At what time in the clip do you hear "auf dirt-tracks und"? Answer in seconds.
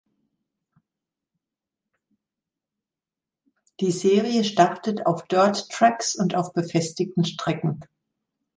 5.05-6.33